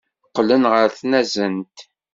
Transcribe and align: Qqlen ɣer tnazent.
Qqlen 0.27 0.63
ɣer 0.71 0.87
tnazent. 0.97 1.77